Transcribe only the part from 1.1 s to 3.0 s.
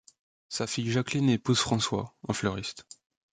épouse François, un fleuriste.